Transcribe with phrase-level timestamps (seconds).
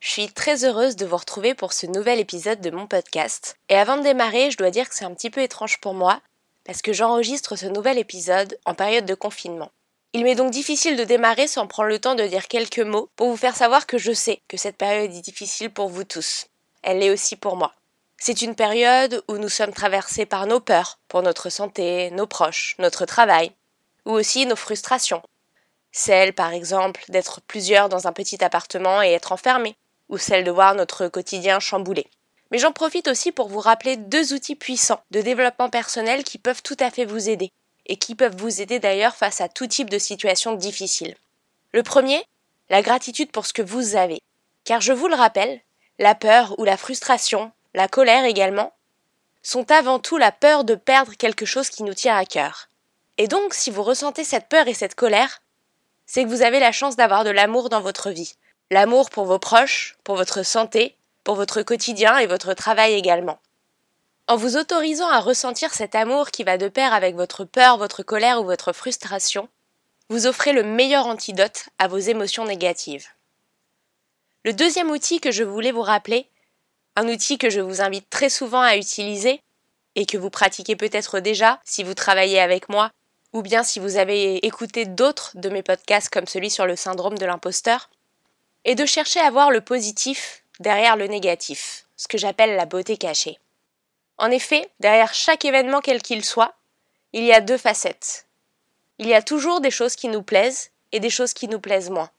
[0.00, 3.56] Je suis très heureuse de vous retrouver pour ce nouvel épisode de mon podcast.
[3.68, 6.22] Et avant de démarrer, je dois dire que c'est un petit peu étrange pour moi,
[6.64, 9.70] parce que j'enregistre ce nouvel épisode en période de confinement.
[10.14, 13.28] Il m'est donc difficile de démarrer sans prendre le temps de dire quelques mots pour
[13.28, 16.46] vous faire savoir que je sais que cette période est difficile pour vous tous.
[16.82, 17.74] Elle l'est aussi pour moi.
[18.16, 22.74] C'est une période où nous sommes traversés par nos peurs, pour notre santé, nos proches,
[22.78, 23.52] notre travail,
[24.06, 25.22] ou aussi nos frustrations.
[25.92, 29.76] Celle, par exemple, d'être plusieurs dans un petit appartement et être enfermés,
[30.10, 32.06] ou celle de voir notre quotidien chamboulé.
[32.50, 36.62] Mais j'en profite aussi pour vous rappeler deux outils puissants de développement personnel qui peuvent
[36.62, 37.50] tout à fait vous aider,
[37.86, 41.16] et qui peuvent vous aider d'ailleurs face à tout type de situation difficile.
[41.72, 42.22] Le premier,
[42.68, 44.20] la gratitude pour ce que vous avez.
[44.64, 45.60] Car je vous le rappelle,
[45.98, 48.72] la peur ou la frustration, la colère également,
[49.42, 52.68] sont avant tout la peur de perdre quelque chose qui nous tient à cœur.
[53.16, 55.40] Et donc, si vous ressentez cette peur et cette colère,
[56.06, 58.34] c'est que vous avez la chance d'avoir de l'amour dans votre vie,
[58.70, 63.40] L'amour pour vos proches, pour votre santé, pour votre quotidien et votre travail également.
[64.28, 68.04] En vous autorisant à ressentir cet amour qui va de pair avec votre peur, votre
[68.04, 69.48] colère ou votre frustration,
[70.08, 73.08] vous offrez le meilleur antidote à vos émotions négatives.
[74.44, 76.28] Le deuxième outil que je voulais vous rappeler,
[76.94, 79.42] un outil que je vous invite très souvent à utiliser,
[79.96, 82.90] et que vous pratiquez peut-être déjà si vous travaillez avec moi,
[83.32, 87.18] ou bien si vous avez écouté d'autres de mes podcasts comme celui sur le syndrome
[87.18, 87.90] de l'imposteur,
[88.64, 92.96] et de chercher à voir le positif derrière le négatif, ce que j'appelle la beauté
[92.96, 93.38] cachée.
[94.18, 96.54] En effet, derrière chaque événement quel qu'il soit,
[97.12, 98.26] il y a deux facettes.
[98.98, 101.90] Il y a toujours des choses qui nous plaisent et des choses qui nous plaisent
[101.90, 102.10] moins.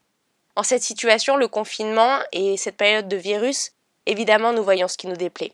[0.55, 3.71] En cette situation, le confinement et cette période de virus,
[4.05, 5.53] évidemment nous voyons ce qui nous déplaît.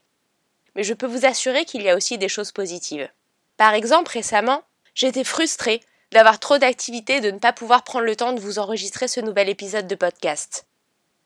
[0.75, 3.09] Mais je peux vous assurer qu'il y a aussi des choses positives.
[3.57, 4.63] Par exemple, récemment,
[4.95, 5.81] j'étais frustrée
[6.11, 9.19] d'avoir trop d'activités et de ne pas pouvoir prendre le temps de vous enregistrer ce
[9.19, 10.65] nouvel épisode de podcast.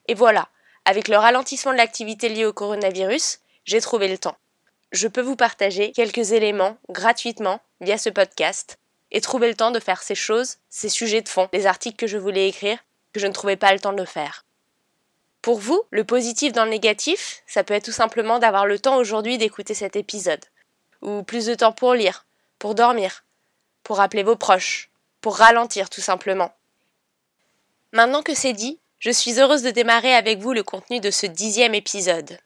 [0.07, 0.50] Et voilà,
[0.85, 4.38] avec le ralentissement de l'activité liée au coronavirus, j'ai trouvé le temps.
[4.91, 8.78] Je peux vous partager quelques éléments gratuitement via ce podcast
[9.12, 12.07] et trouver le temps de faire ces choses, ces sujets de fond, les articles que
[12.07, 12.78] je voulais écrire,
[13.13, 14.45] que je ne trouvais pas le temps de faire.
[15.41, 18.97] Pour vous, le positif dans le négatif, ça peut être tout simplement d'avoir le temps
[18.97, 20.45] aujourd'hui d'écouter cet épisode,
[21.01, 22.25] ou plus de temps pour lire,
[22.59, 23.25] pour dormir,
[23.83, 24.89] pour appeler vos proches,
[25.19, 26.53] pour ralentir tout simplement.
[27.91, 31.25] Maintenant que c'est dit, je suis heureuse de démarrer avec vous le contenu de ce
[31.25, 32.38] dixième épisode.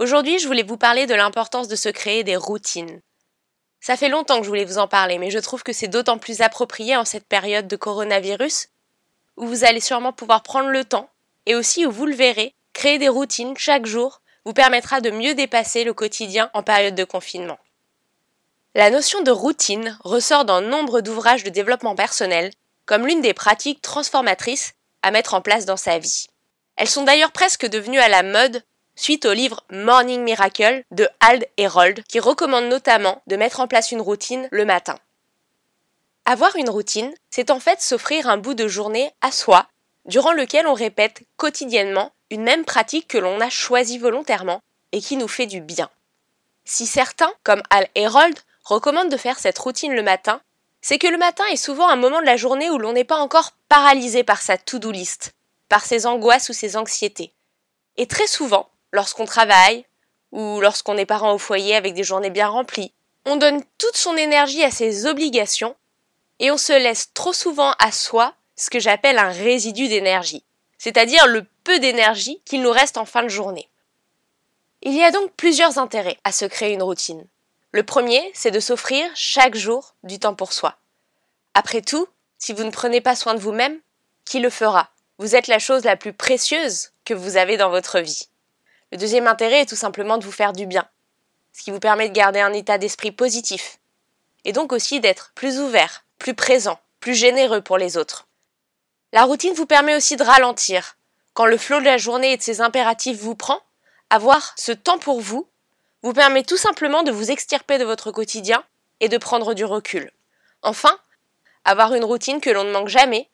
[0.00, 3.00] Aujourd'hui, je voulais vous parler de l'importance de se créer des routines.
[3.80, 6.18] Ça fait longtemps que je voulais vous en parler, mais je trouve que c'est d'autant
[6.18, 8.70] plus approprié en cette période de coronavirus,
[9.36, 11.10] où vous allez sûrement pouvoir prendre le temps,
[11.46, 15.36] et aussi où vous le verrez, créer des routines chaque jour vous permettra de mieux
[15.36, 17.58] dépasser le quotidien en période de confinement.
[18.74, 22.50] La notion de routine ressort dans nombre d'ouvrages de développement personnel
[22.84, 24.74] comme l'une des pratiques transformatrices
[25.04, 26.26] à mettre en place dans sa vie.
[26.76, 28.62] Elles sont d'ailleurs presque devenues à la mode
[28.96, 33.92] suite au livre Morning Miracle de Hald Herold qui recommande notamment de mettre en place
[33.92, 34.98] une routine le matin.
[36.24, 39.66] Avoir une routine, c'est en fait s'offrir un bout de journée à soi,
[40.06, 44.60] durant lequel on répète quotidiennement une même pratique que l'on a choisie volontairement
[44.92, 45.90] et qui nous fait du bien.
[46.64, 50.40] Si certains, comme Al Herold, recommandent de faire cette routine le matin,
[50.86, 53.16] c'est que le matin est souvent un moment de la journée où l'on n'est pas
[53.16, 55.32] encore paralysé par sa to-do list,
[55.70, 57.32] par ses angoisses ou ses anxiétés.
[57.96, 59.86] Et très souvent, lorsqu'on travaille,
[60.30, 62.92] ou lorsqu'on est parent au foyer avec des journées bien remplies,
[63.24, 65.74] on donne toute son énergie à ses obligations
[66.38, 70.44] et on se laisse trop souvent à soi ce que j'appelle un résidu d'énergie,
[70.76, 73.70] c'est-à-dire le peu d'énergie qu'il nous reste en fin de journée.
[74.82, 77.24] Il y a donc plusieurs intérêts à se créer une routine.
[77.74, 80.76] Le premier, c'est de s'offrir chaque jour du temps pour soi.
[81.54, 82.06] Après tout,
[82.38, 83.80] si vous ne prenez pas soin de vous-même,
[84.24, 84.90] qui le fera?
[85.18, 88.28] Vous êtes la chose la plus précieuse que vous avez dans votre vie.
[88.92, 90.86] Le deuxième intérêt est tout simplement de vous faire du bien,
[91.52, 93.80] ce qui vous permet de garder un état d'esprit positif,
[94.44, 98.28] et donc aussi d'être plus ouvert, plus présent, plus généreux pour les autres.
[99.12, 100.96] La routine vous permet aussi de ralentir.
[101.32, 103.58] Quand le flot de la journée et de ses impératifs vous prend,
[104.10, 105.48] avoir ce temps pour vous
[106.04, 108.62] vous permet tout simplement de vous extirper de votre quotidien
[109.00, 110.12] et de prendre du recul.
[110.62, 110.98] Enfin,
[111.64, 113.26] avoir une routine que l'on ne manque jamais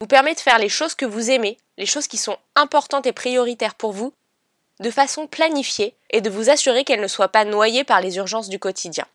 [0.00, 3.12] vous permet de faire les choses que vous aimez, les choses qui sont importantes et
[3.12, 4.12] prioritaires pour vous,
[4.80, 8.48] de façon planifiée et de vous assurer qu'elle ne soit pas noyée par les urgences
[8.48, 9.06] du quotidien.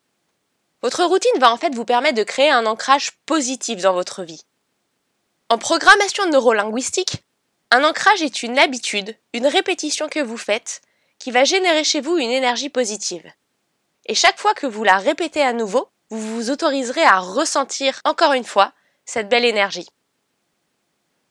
[0.82, 4.46] Votre routine va en fait vous permettre de créer un ancrage positif dans votre vie.
[5.50, 7.24] En programmation neurolinguistique,
[7.72, 10.82] un ancrage est une habitude, une répétition que vous faites,
[11.20, 13.32] qui va générer chez vous une énergie positive.
[14.06, 18.34] Et chaque fois que vous la répétez à nouveau, vous vous autoriserez à ressentir encore
[18.34, 18.74] une fois
[19.06, 19.88] cette belle énergie.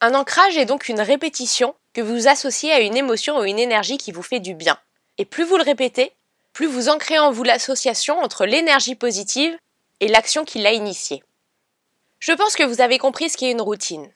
[0.00, 3.98] Un ancrage est donc une répétition que vous associez à une émotion ou une énergie
[3.98, 4.78] qui vous fait du bien.
[5.18, 6.12] Et plus vous le répétez,
[6.52, 9.56] plus vous ancrez en vous l'association entre l'énergie positive
[10.00, 11.22] et l'action qui l'a initiée.
[12.18, 14.10] Je pense que vous avez compris ce qu'est une routine.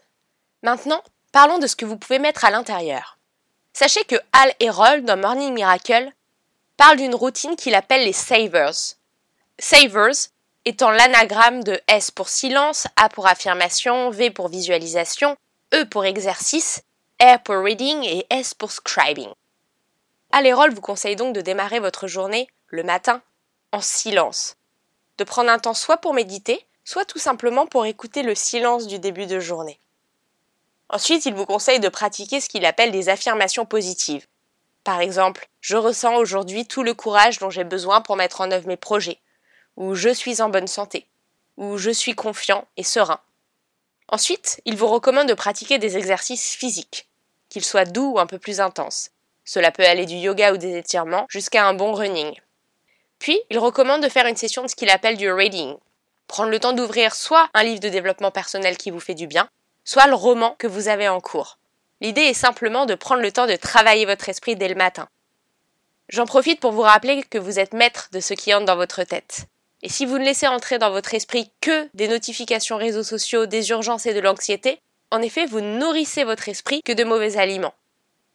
[0.62, 3.17] Maintenant, parlons de ce que vous pouvez mettre à l'intérieur.
[3.80, 6.10] Sachez que Al Herold dans Morning Miracle
[6.76, 8.96] parle d'une routine qu'il appelle les savers.
[9.56, 10.30] Savers
[10.64, 15.36] étant l'anagramme de S pour silence, A pour affirmation, V pour visualisation,
[15.72, 16.82] E pour exercice,
[17.22, 19.30] R pour reading et S pour scribing.
[20.32, 23.22] Alérol vous conseille donc de démarrer votre journée le matin
[23.70, 24.56] en silence,
[25.18, 28.98] de prendre un temps soit pour méditer, soit tout simplement pour écouter le silence du
[28.98, 29.78] début de journée.
[30.90, 34.26] Ensuite, il vous conseille de pratiquer ce qu'il appelle des affirmations positives.
[34.84, 38.66] Par exemple, je ressens aujourd'hui tout le courage dont j'ai besoin pour mettre en œuvre
[38.66, 39.18] mes projets,
[39.76, 41.06] ou je suis en bonne santé,
[41.58, 43.20] ou je suis confiant et serein.
[44.08, 47.06] Ensuite, il vous recommande de pratiquer des exercices physiques,
[47.50, 49.10] qu'ils soient doux ou un peu plus intenses.
[49.44, 52.34] Cela peut aller du yoga ou des étirements jusqu'à un bon running.
[53.18, 55.76] Puis, il recommande de faire une session de ce qu'il appelle du reading.
[56.28, 59.50] Prendre le temps d'ouvrir soit un livre de développement personnel qui vous fait du bien,
[59.88, 61.56] soit le roman que vous avez en cours.
[62.02, 65.08] L'idée est simplement de prendre le temps de travailler votre esprit dès le matin.
[66.10, 69.02] J'en profite pour vous rappeler que vous êtes maître de ce qui entre dans votre
[69.04, 69.46] tête.
[69.80, 73.70] Et si vous ne laissez entrer dans votre esprit que des notifications réseaux sociaux, des
[73.70, 74.78] urgences et de l'anxiété,
[75.10, 77.74] en effet, vous nourrissez votre esprit que de mauvais aliments.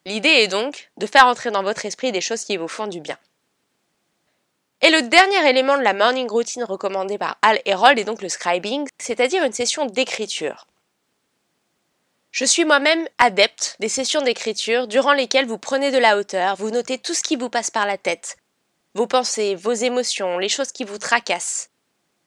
[0.06, 3.00] L'idée est donc de faire entrer dans votre esprit des choses qui vous font du
[3.00, 3.16] bien.
[4.82, 8.28] Et le dernier élément de la morning routine recommandée par Al Herold est donc le
[8.28, 10.66] scribing, c'est-à-dire une session d'écriture.
[12.34, 16.72] Je suis moi-même adepte des sessions d'écriture durant lesquelles vous prenez de la hauteur, vous
[16.72, 18.38] notez tout ce qui vous passe par la tête,
[18.94, 21.70] vos pensées, vos émotions, les choses qui vous tracassent.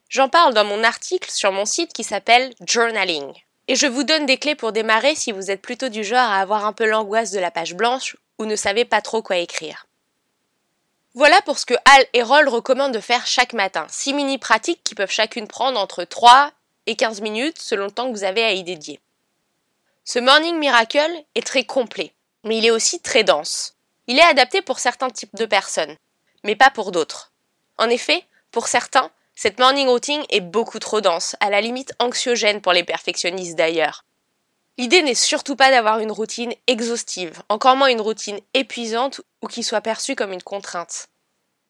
[0.08, 3.34] J'en parle dans mon article sur mon site qui s'appelle Journaling.
[3.68, 6.40] Et je vous donne des clés pour démarrer si vous êtes plutôt du genre à
[6.40, 9.88] avoir un peu l'angoisse de la page blanche ou ne savez pas trop quoi écrire.
[11.16, 13.86] Voilà pour ce que Al et Roll recommandent de faire chaque matin.
[13.90, 16.54] 6 mini pratiques qui peuvent chacune prendre entre 3
[16.86, 19.02] et 15 minutes selon le temps que vous avez à y dédier.
[20.10, 22.14] Ce Morning Miracle est très complet,
[22.46, 23.76] mais il est aussi très dense.
[24.08, 25.98] Il est adapté pour certains types de personnes
[26.48, 27.34] mais pas pour d'autres.
[27.78, 32.62] En effet, pour certains, cette morning routine est beaucoup trop dense, à la limite anxiogène
[32.62, 34.06] pour les perfectionnistes d'ailleurs.
[34.78, 39.62] L'idée n'est surtout pas d'avoir une routine exhaustive, encore moins une routine épuisante ou qui
[39.62, 41.10] soit perçue comme une contrainte.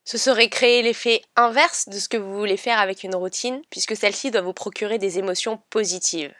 [0.06, 3.96] Ce serait créer l'effet inverse de ce que vous voulez faire avec une routine, puisque
[3.96, 6.34] celle-ci doit vous procurer des émotions positives.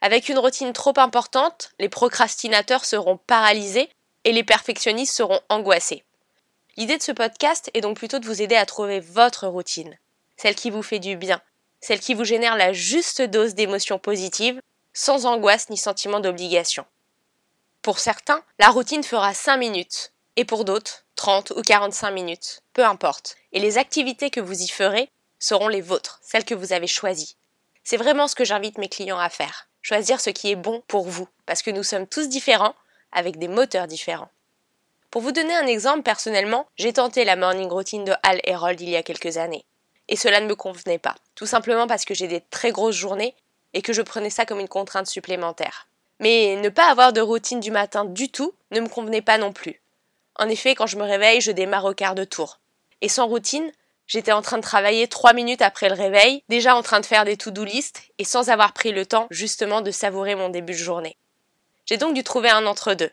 [0.00, 3.88] Avec une routine trop importante, les procrastinateurs seront paralysés
[4.24, 6.04] et les perfectionnistes seront angoissés.
[6.76, 9.98] L'idée de ce podcast est donc plutôt de vous aider à trouver votre routine,
[10.36, 11.40] celle qui vous fait du bien,
[11.80, 14.60] celle qui vous génère la juste dose d'émotions positives,
[14.92, 16.84] sans angoisse ni sentiment d'obligation.
[17.82, 22.84] Pour certains, la routine fera 5 minutes, et pour d'autres, 30 ou 45 minutes, peu
[22.84, 23.36] importe.
[23.52, 27.36] Et les activités que vous y ferez seront les vôtres, celles que vous avez choisies.
[27.84, 31.06] C'est vraiment ce que j'invite mes clients à faire, choisir ce qui est bon pour
[31.06, 32.74] vous, parce que nous sommes tous différents,
[33.12, 34.30] avec des moteurs différents.
[35.12, 38.88] Pour vous donner un exemple, personnellement, j'ai tenté la morning routine de Hal Herold il
[38.88, 39.64] y a quelques années.
[40.08, 41.14] Et cela ne me convenait pas.
[41.36, 43.36] Tout simplement parce que j'ai des très grosses journées
[43.74, 45.86] et que je prenais ça comme une contrainte supplémentaire.
[46.18, 49.52] Mais ne pas avoir de routine du matin du tout ne me convenait pas non
[49.52, 49.80] plus.
[50.34, 52.58] En effet, quand je me réveille, je démarre au quart de tour.
[53.02, 53.70] Et sans routine,
[54.06, 57.24] j'étais en train de travailler trois minutes après le réveil, déjà en train de faire
[57.24, 60.78] des to-do list et sans avoir pris le temps justement de savourer mon début de
[60.78, 61.16] journée.
[61.86, 63.10] J'ai donc dû trouver un entre-deux.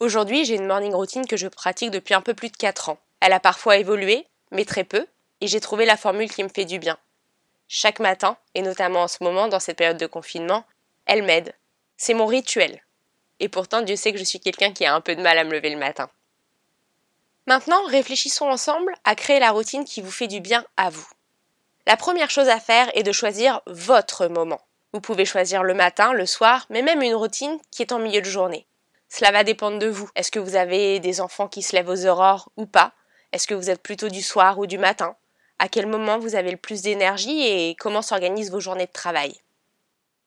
[0.00, 2.98] Aujourd'hui, j'ai une morning routine que je pratique depuis un peu plus de 4 ans.
[3.20, 5.06] Elle a parfois évolué, mais très peu,
[5.40, 6.98] et j'ai trouvé la formule qui me fait du bien.
[7.68, 10.64] Chaque matin, et notamment en ce moment, dans cette période de confinement,
[11.06, 11.54] elle m'aide.
[11.96, 12.82] C'est mon rituel.
[13.40, 15.44] Et pourtant, Dieu sait que je suis quelqu'un qui a un peu de mal à
[15.44, 16.10] me lever le matin.
[17.46, 21.06] Maintenant, réfléchissons ensemble à créer la routine qui vous fait du bien à vous.
[21.86, 24.60] La première chose à faire est de choisir votre moment.
[24.94, 28.22] Vous pouvez choisir le matin, le soir, mais même une routine qui est en milieu
[28.22, 28.66] de journée.
[29.10, 30.08] Cela va dépendre de vous.
[30.14, 32.92] Est-ce que vous avez des enfants qui se lèvent aux aurores ou pas?
[33.32, 35.16] Est-ce que vous êtes plutôt du soir ou du matin?
[35.58, 39.40] À quel moment vous avez le plus d'énergie et comment s'organisent vos journées de travail?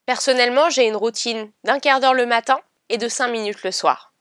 [0.05, 2.59] Personnellement, j'ai une routine d'un quart d'heure le matin
[2.89, 4.13] et de cinq minutes le soir.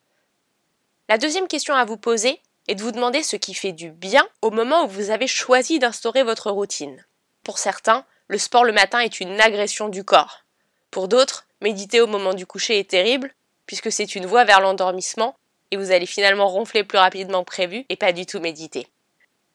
[1.09, 4.27] La deuxième question à vous poser est de vous demander ce qui fait du bien
[4.43, 7.05] au moment où vous avez choisi d'instaurer votre routine.
[7.45, 10.45] Pour certains, le sport le matin est une agression du corps.
[10.91, 13.33] Pour d'autres, méditer au moment du coucher est terrible,
[13.67, 15.37] puisque c'est une voie vers l'endormissement,
[15.71, 18.87] et vous allez finalement ronfler plus rapidement que prévu et pas du tout méditer.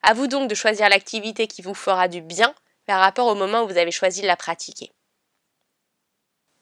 [0.03, 2.53] À vous donc de choisir l'activité qui vous fera du bien
[2.85, 4.91] par rapport au moment où vous avez choisi de la pratiquer.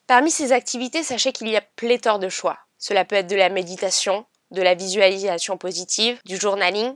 [0.07, 2.57] Parmi ces activités, sachez qu'il y a pléthore de choix.
[2.77, 6.93] Cela peut être de la méditation, de la visualisation positive, du journaling,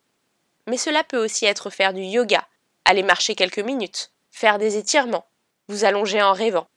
[0.68, 2.48] mais cela peut aussi être faire du yoga,
[2.86, 5.26] aller marcher quelques minutes, faire des étirements,
[5.68, 6.68] vous allonger en rêvant.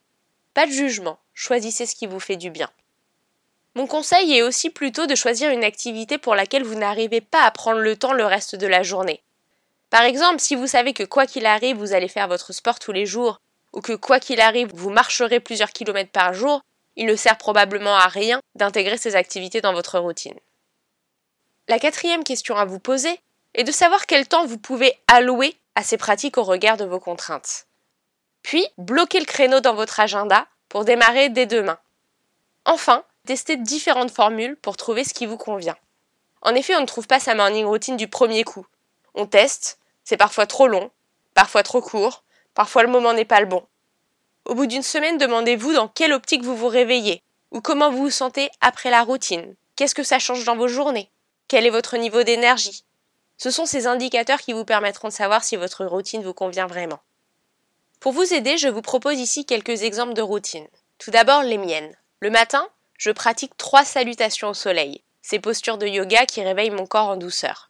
[0.53, 2.69] Pas de jugement, choisissez ce qui vous fait du bien.
[3.75, 7.51] Mon conseil est aussi plutôt de choisir une activité pour laquelle vous n'arrivez pas à
[7.51, 9.21] prendre le temps le reste de la journée.
[9.89, 12.91] Par exemple, si vous savez que quoi qu'il arrive, vous allez faire votre sport tous
[12.91, 13.39] les jours,
[13.73, 16.61] ou que quoi qu'il arrive, vous marcherez plusieurs kilomètres par jour,
[16.95, 20.37] il ne sert probablement à rien d'intégrer ces activités dans votre routine.
[21.69, 23.19] La quatrième question à vous poser
[23.53, 26.99] est de savoir quel temps vous pouvez allouer à ces pratiques au regard de vos
[26.99, 27.67] contraintes.
[28.41, 31.77] Puis, bloquez le créneau dans votre agenda pour démarrer dès demain.
[32.63, 35.75] Enfin, testez différentes formules pour trouver ce qui vous convient.
[36.41, 38.65] En effet, on ne trouve pas sa morning routine du premier coup.
[39.13, 40.89] On teste, c'est parfois trop long,
[41.33, 43.65] parfois trop court, parfois le moment n'est pas le bon.
[44.45, 47.21] Au bout d'une semaine, demandez-vous dans quelle optique vous vous réveillez,
[47.51, 49.55] ou comment vous vous sentez après la routine.
[49.75, 51.11] Qu'est-ce que ça change dans vos journées?
[51.47, 52.83] Quel est votre niveau d'énergie?
[53.37, 56.99] Ce sont ces indicateurs qui vous permettront de savoir si votre routine vous convient vraiment.
[58.01, 60.67] Pour vous aider, je vous propose ici quelques exemples de routines.
[60.97, 61.95] Tout d'abord, les miennes.
[62.19, 66.85] Le matin, je pratique trois salutations au soleil, ces postures de yoga qui réveillent mon
[66.85, 67.69] corps en douceur.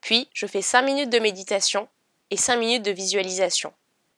[0.00, 1.88] Puis, je fais 5 minutes de méditation
[2.30, 3.72] et 5 minutes de visualisation.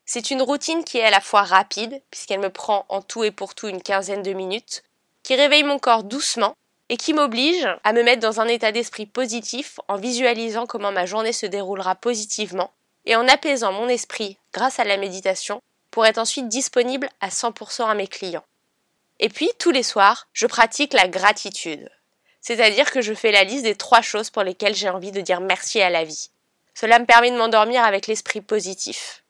[0.06, 3.30] C'est une routine qui est à la fois rapide, puisqu'elle me prend en tout et
[3.30, 4.82] pour tout une quinzaine de minutes,
[5.22, 6.54] qui réveille mon corps doucement
[6.94, 11.06] et qui m'oblige à me mettre dans un état d'esprit positif en visualisant comment ma
[11.06, 12.70] journée se déroulera positivement
[13.04, 15.60] et en apaisant mon esprit grâce à la méditation
[15.90, 18.44] pour être ensuite disponible à 100% à mes clients.
[19.18, 21.90] Et puis, tous les soirs, je pratique la gratitude.
[22.40, 25.40] C'est-à-dire que je fais la liste des trois choses pour lesquelles j'ai envie de dire
[25.40, 26.30] merci à la vie.
[26.74, 29.24] Cela me permet de m'endormir avec l'esprit positif.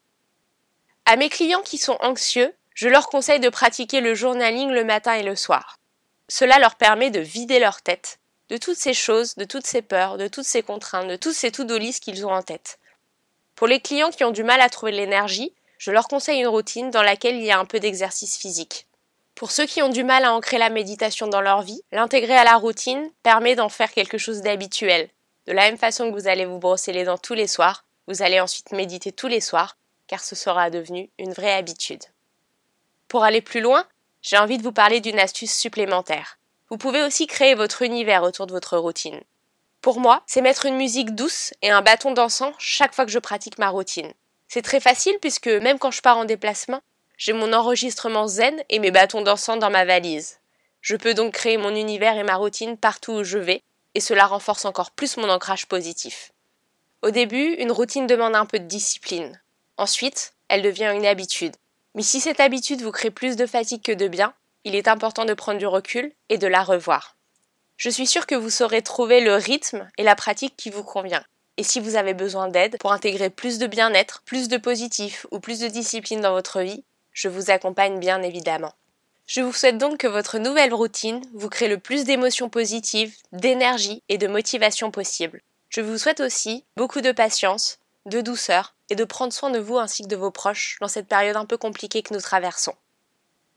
[1.07, 5.13] À mes clients qui sont anxieux, je leur conseille de pratiquer le journaling le matin
[5.13, 5.79] et le soir.
[6.27, 10.17] Cela leur permet de vider leur tête de toutes ces choses, de toutes ces peurs,
[10.17, 12.79] de toutes ces contraintes, de tous ces to-do qu'ils ont en tête.
[13.55, 16.91] Pour les clients qui ont du mal à trouver l'énergie, je leur conseille une routine
[16.91, 18.87] dans laquelle il y a un peu d'exercice physique.
[19.33, 22.43] Pour ceux qui ont du mal à ancrer la méditation dans leur vie, l'intégrer à
[22.43, 25.09] la routine permet d'en faire quelque chose d'habituel.
[25.47, 28.21] De la même façon que vous allez vous brosser les dents tous les soirs, vous
[28.21, 29.77] allez ensuite méditer tous les soirs,
[30.07, 32.03] car ce sera devenu une vraie habitude.
[33.07, 33.85] Pour aller plus loin,
[34.25, 36.39] j'ai envie de vous parler d'une astuce supplémentaire.
[36.71, 39.21] Vous pouvez aussi créer votre univers autour de votre routine.
[39.81, 43.19] Pour moi, c'est mettre une musique douce et un bâton dansant chaque fois que je
[43.19, 44.11] pratique ma routine.
[44.47, 46.81] C'est très facile puisque même quand je pars en déplacement,
[47.17, 50.39] j'ai mon enregistrement zen et mes bâtons dansants dans ma valise.
[50.81, 53.61] Je peux donc créer mon univers et ma routine partout où je vais,
[53.93, 56.31] et cela renforce encore plus mon ancrage positif.
[57.03, 59.39] Au début, une routine demande un peu de discipline.
[59.77, 61.55] Ensuite, elle devient une habitude.
[61.95, 64.33] Mais si cette habitude vous crée plus de fatigue que de bien,
[64.65, 67.15] il est important de prendre du recul et de la revoir.
[67.77, 71.23] Je suis sûre que vous saurez trouver le rythme et la pratique qui vous convient.
[71.57, 75.39] Et si vous avez besoin d'aide pour intégrer plus de bien-être, plus de positif ou
[75.39, 76.83] plus de discipline dans votre vie,
[77.13, 78.73] je vous accompagne bien évidemment.
[79.25, 84.03] Je vous souhaite donc que votre nouvelle routine vous crée le plus d'émotions positives, d'énergie
[84.09, 85.41] et de motivation possible.
[85.69, 89.77] Je vous souhaite aussi beaucoup de patience, de douceur et de prendre soin de vous
[89.77, 92.75] ainsi que de vos proches dans cette période un peu compliquée que nous traversons.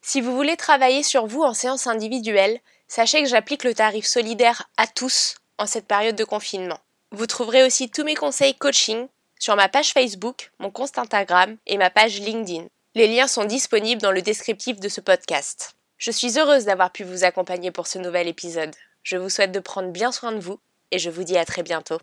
[0.00, 4.70] Si vous voulez travailler sur vous en séance individuelle, sachez que j'applique le tarif solidaire
[4.76, 6.78] à tous en cette période de confinement.
[7.10, 11.78] Vous trouverez aussi tous mes conseils coaching sur ma page Facebook, mon compte Instagram et
[11.78, 12.66] ma page LinkedIn.
[12.94, 15.74] Les liens sont disponibles dans le descriptif de ce podcast.
[15.98, 18.74] Je suis heureuse d'avoir pu vous accompagner pour ce nouvel épisode.
[19.02, 20.58] Je vous souhaite de prendre bien soin de vous
[20.90, 21.98] et je vous dis à très bientôt.